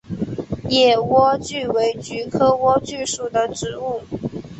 [0.67, 4.01] 野莴苣为菊科莴苣属的植物。